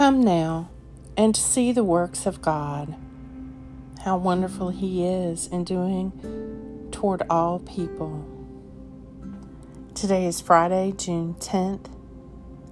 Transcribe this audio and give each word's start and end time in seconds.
Come 0.00 0.22
now 0.22 0.70
and 1.14 1.36
see 1.36 1.72
the 1.72 1.84
works 1.84 2.24
of 2.24 2.40
God, 2.40 2.96
how 4.02 4.16
wonderful 4.16 4.70
He 4.70 5.04
is 5.04 5.46
in 5.48 5.62
doing 5.62 6.88
toward 6.90 7.22
all 7.28 7.58
people. 7.58 8.26
Today 9.94 10.24
is 10.24 10.40
Friday, 10.40 10.94
June 10.96 11.34
10th, 11.34 11.94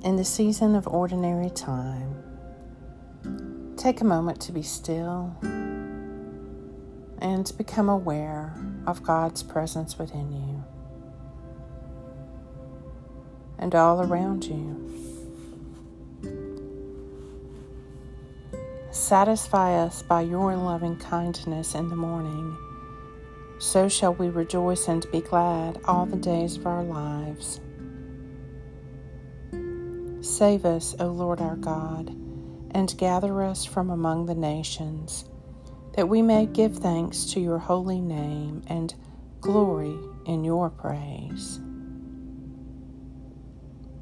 in 0.02 0.16
the 0.16 0.24
season 0.24 0.74
of 0.74 0.88
ordinary 0.88 1.50
time. 1.50 2.14
Take 3.76 4.00
a 4.00 4.04
moment 4.04 4.40
to 4.40 4.52
be 4.52 4.62
still 4.62 5.36
and 7.18 7.52
become 7.58 7.90
aware 7.90 8.54
of 8.86 9.02
God's 9.02 9.42
presence 9.42 9.98
within 9.98 10.32
you 10.32 10.64
and 13.58 13.74
all 13.74 14.00
around 14.00 14.46
you. 14.46 15.07
Satisfy 18.98 19.74
us 19.74 20.02
by 20.02 20.22
your 20.22 20.54
loving 20.56 20.96
kindness 20.96 21.74
in 21.76 21.88
the 21.88 21.96
morning. 21.96 22.58
So 23.58 23.88
shall 23.88 24.12
we 24.12 24.28
rejoice 24.28 24.88
and 24.88 25.10
be 25.12 25.20
glad 25.20 25.80
all 25.84 26.04
the 26.04 26.16
days 26.16 26.56
of 26.56 26.66
our 26.66 26.82
lives. 26.82 27.60
Save 30.20 30.64
us, 30.64 30.96
O 30.98 31.06
Lord 31.06 31.40
our 31.40 31.54
God, 31.56 32.08
and 32.72 32.98
gather 32.98 33.42
us 33.42 33.64
from 33.64 33.88
among 33.88 34.26
the 34.26 34.34
nations, 34.34 35.24
that 35.96 36.08
we 36.08 36.20
may 36.20 36.44
give 36.44 36.76
thanks 36.76 37.24
to 37.26 37.40
your 37.40 37.58
holy 37.58 38.00
name 38.00 38.62
and 38.66 38.94
glory 39.40 39.96
in 40.26 40.44
your 40.44 40.70
praise. 40.70 41.60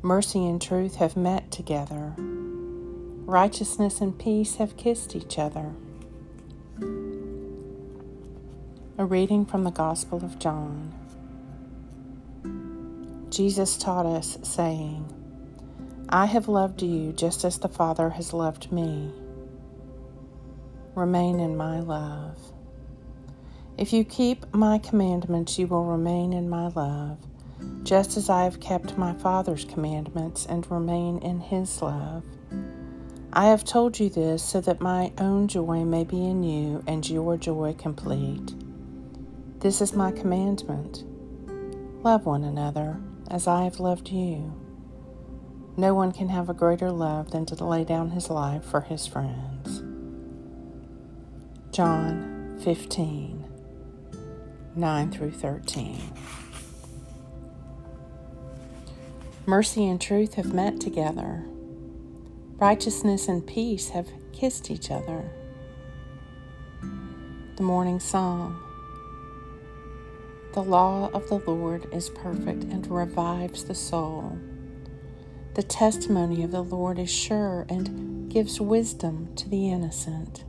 Mercy 0.03 0.47
and 0.47 0.61
truth 0.61 0.97
have 0.97 1.17
met 1.17 1.51
together 1.53 2.17
righteousness 3.27 4.01
and 4.01 4.17
peace 4.17 4.55
have 4.55 4.77
kissed 4.77 5.17
each 5.17 5.37
other. 5.37 5.73
A 8.99 9.05
reading 9.05 9.45
from 9.45 9.65
the 9.65 9.73
Gospel 9.73 10.25
of 10.25 10.39
John. 10.39 10.95
Jesus 13.29 13.77
taught 13.77 14.07
us, 14.07 14.39
saying, 14.45 15.13
I 16.09 16.27
have 16.27 16.47
loved 16.47 16.83
you 16.83 17.13
just 17.13 17.45
as 17.45 17.59
the 17.59 17.69
Father 17.69 18.11
has 18.11 18.33
loved 18.33 18.71
me. 18.71 19.13
Remain 20.95 21.41
in 21.41 21.57
my 21.57 21.81
love. 21.81 22.39
If 23.77 23.93
you 23.93 24.05
keep 24.05 24.55
my 24.55 24.79
commandments, 24.79 25.59
you 25.59 25.67
will 25.67 25.85
remain 25.85 26.33
in 26.33 26.49
my 26.49 26.69
love, 26.69 27.19
just 27.83 28.17
as 28.17 28.31
I 28.31 28.45
have 28.45 28.61
kept 28.61 28.97
my 28.97 29.15
Father's 29.15 29.65
commandments 29.65 30.47
and 30.47 30.71
remain 30.71 31.19
in 31.19 31.41
his 31.41 31.83
love. 31.83 32.23
I 33.37 33.49
have 33.49 33.65
told 33.65 34.01
you 34.01 34.09
this 34.09 34.43
so 34.43 34.63
that 34.63 34.81
my 34.81 35.13
own 35.19 35.47
joy 35.47 35.85
may 35.85 36.05
be 36.05 36.25
in 36.27 36.43
you 36.43 36.83
and 36.87 37.07
your 37.07 37.37
joy 37.37 37.75
complete. 37.79 38.55
This 39.59 39.83
is 39.83 39.93
my 39.93 40.11
commandment 40.11 41.05
love 42.03 42.25
one 42.25 42.45
another 42.45 42.99
as 43.31 43.47
I 43.47 43.65
have 43.65 43.79
loved 43.79 44.09
you. 44.09 44.55
No 45.77 45.93
one 45.93 46.13
can 46.13 46.31
have 46.31 46.49
a 46.49 46.55
greater 46.55 46.91
love 46.91 47.31
than 47.31 47.45
to 47.45 47.63
lay 47.63 47.85
down 47.85 48.13
his 48.13 48.31
life 48.31 48.65
for 48.65 48.81
his 48.81 49.07
friends. 49.07 49.83
John 51.73 52.59
15 52.63 53.45
9 54.77 55.13
through 55.13 55.33
13. 55.33 56.01
Mercy 59.45 59.87
and 59.87 60.01
truth 60.01 60.35
have 60.35 60.55
met 60.55 60.81
together. 60.81 61.45
Righteousness 62.59 63.29
and 63.29 63.47
peace 63.47 63.91
have 63.91 64.09
kissed 64.33 64.71
each 64.71 64.91
other. 64.91 65.31
The 67.57 67.63
morning 67.63 68.01
psalm. 68.01 68.63
The 70.55 70.63
law 70.63 71.11
of 71.13 71.29
the 71.29 71.39
Lord 71.39 71.87
is 71.93 72.09
perfect 72.09 72.65
and 72.65 72.87
revives 72.91 73.65
the 73.65 73.75
soul. 73.75 74.39
The 75.53 75.63
testimony 75.63 76.43
of 76.45 76.51
the 76.51 76.65
Lord 76.65 76.99
is 76.99 77.11
sure 77.13 77.67
and 77.69 78.33
gives 78.33 78.59
wisdom 78.59 79.35
to 79.37 79.51
the 79.51 79.71
innocent. 79.71 80.45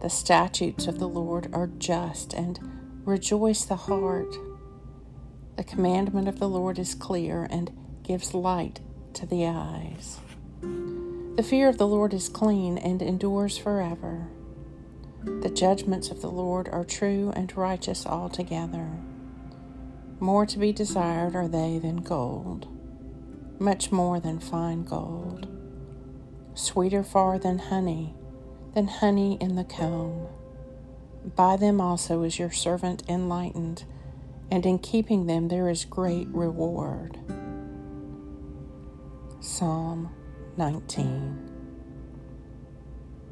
The 0.00 0.10
statutes 0.10 0.88
of 0.88 0.98
the 0.98 1.08
Lord 1.08 1.50
are 1.52 1.68
just 1.78 2.32
and 2.32 2.58
rejoice 3.04 3.64
the 3.64 3.76
heart. 3.76 4.34
The 5.56 5.62
commandment 5.62 6.26
of 6.26 6.40
the 6.40 6.48
Lord 6.48 6.80
is 6.80 6.96
clear 6.96 7.46
and 7.48 7.70
gives 8.02 8.34
light 8.34 8.80
to 9.14 9.24
the 9.24 9.46
eyes. 9.46 10.18
The 11.38 11.44
fear 11.44 11.68
of 11.68 11.78
the 11.78 11.86
Lord 11.86 12.12
is 12.14 12.28
clean 12.28 12.78
and 12.78 13.00
endures 13.00 13.56
forever. 13.56 14.26
The 15.22 15.48
judgments 15.48 16.10
of 16.10 16.20
the 16.20 16.32
Lord 16.32 16.68
are 16.68 16.84
true 16.84 17.32
and 17.36 17.56
righteous 17.56 18.04
altogether. 18.04 18.88
More 20.18 20.46
to 20.46 20.58
be 20.58 20.72
desired 20.72 21.36
are 21.36 21.46
they 21.46 21.78
than 21.78 21.98
gold, 21.98 22.66
much 23.60 23.92
more 23.92 24.18
than 24.18 24.40
fine 24.40 24.82
gold. 24.82 25.46
Sweeter 26.54 27.04
far 27.04 27.38
than 27.38 27.60
honey, 27.60 28.16
than 28.74 28.88
honey 28.88 29.38
in 29.40 29.54
the 29.54 29.62
comb. 29.62 30.26
By 31.36 31.54
them 31.54 31.80
also 31.80 32.24
is 32.24 32.40
your 32.40 32.50
servant 32.50 33.04
enlightened, 33.08 33.84
and 34.50 34.66
in 34.66 34.80
keeping 34.80 35.26
them 35.26 35.46
there 35.46 35.68
is 35.68 35.84
great 35.84 36.26
reward. 36.32 37.16
Psalm 39.38 40.12
19. 40.58 41.38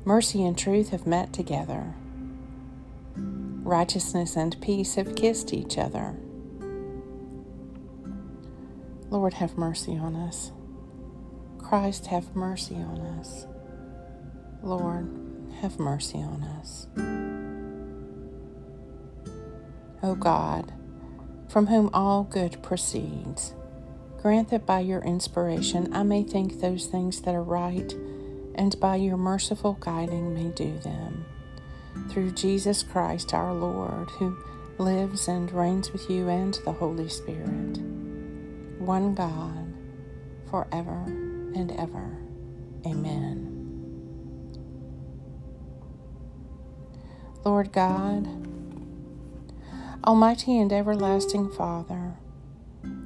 Mercy 0.04 0.44
and 0.44 0.56
truth 0.56 0.90
have 0.90 1.08
met 1.08 1.32
together. 1.32 1.92
Righteousness 3.16 4.36
and 4.36 4.58
peace 4.60 4.94
have 4.94 5.16
kissed 5.16 5.52
each 5.52 5.76
other. 5.76 6.14
Lord, 9.10 9.34
have 9.34 9.58
mercy 9.58 9.96
on 9.96 10.14
us. 10.14 10.52
Christ, 11.58 12.06
have 12.06 12.36
mercy 12.36 12.76
on 12.76 13.00
us. 13.18 13.48
Lord, 14.62 15.10
have 15.62 15.80
mercy 15.80 16.18
on 16.18 16.44
us. 16.44 16.86
O 20.00 20.14
God, 20.14 20.72
from 21.48 21.66
whom 21.66 21.90
all 21.92 22.22
good 22.22 22.62
proceeds, 22.62 23.55
Grant 24.26 24.50
that 24.50 24.66
by 24.66 24.80
your 24.80 25.02
inspiration 25.02 25.94
I 25.94 26.02
may 26.02 26.24
think 26.24 26.58
those 26.58 26.86
things 26.86 27.20
that 27.20 27.32
are 27.36 27.44
right, 27.44 27.92
and 28.56 28.80
by 28.80 28.96
your 28.96 29.16
merciful 29.16 29.74
guiding 29.78 30.34
may 30.34 30.48
do 30.48 30.76
them. 30.80 31.24
Through 32.10 32.32
Jesus 32.32 32.82
Christ 32.82 33.32
our 33.32 33.54
Lord, 33.54 34.10
who 34.10 34.36
lives 34.78 35.28
and 35.28 35.52
reigns 35.52 35.92
with 35.92 36.10
you 36.10 36.28
and 36.28 36.58
the 36.64 36.72
Holy 36.72 37.08
Spirit, 37.08 37.78
one 38.80 39.14
God, 39.14 39.72
forever 40.50 41.04
and 41.54 41.70
ever. 41.78 42.18
Amen. 42.84 43.52
Lord 47.44 47.70
God, 47.70 48.26
Almighty 50.04 50.58
and 50.58 50.72
everlasting 50.72 51.52
Father, 51.52 52.05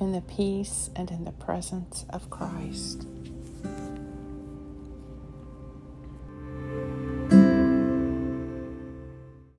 in 0.00 0.12
the 0.12 0.22
peace 0.22 0.88
and 0.96 1.10
in 1.10 1.24
the 1.24 1.32
presence 1.32 2.06
of 2.10 2.30
Christ. 2.30 3.06